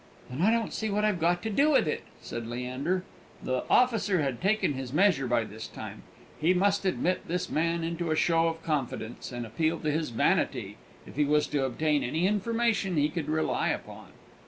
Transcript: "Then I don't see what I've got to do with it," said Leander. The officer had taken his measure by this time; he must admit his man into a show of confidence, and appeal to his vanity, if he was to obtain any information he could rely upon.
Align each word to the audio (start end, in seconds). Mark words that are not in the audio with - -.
"Then 0.31 0.41
I 0.41 0.49
don't 0.49 0.73
see 0.73 0.89
what 0.89 1.05
I've 1.05 1.19
got 1.19 1.43
to 1.43 1.51
do 1.51 1.69
with 1.69 1.87
it," 1.87 2.01
said 2.23 2.47
Leander. 2.47 3.03
The 3.43 3.65
officer 3.69 4.19
had 4.23 4.41
taken 4.41 4.73
his 4.73 4.91
measure 4.91 5.27
by 5.27 5.43
this 5.43 5.67
time; 5.67 6.01
he 6.39 6.55
must 6.55 6.85
admit 6.85 7.21
his 7.27 7.51
man 7.51 7.83
into 7.83 8.09
a 8.09 8.15
show 8.15 8.47
of 8.47 8.63
confidence, 8.63 9.31
and 9.31 9.45
appeal 9.45 9.79
to 9.81 9.91
his 9.91 10.09
vanity, 10.09 10.77
if 11.05 11.17
he 11.17 11.23
was 11.23 11.45
to 11.49 11.65
obtain 11.65 12.01
any 12.01 12.25
information 12.25 12.97
he 12.97 13.09
could 13.09 13.29
rely 13.29 13.69
upon. 13.69 14.07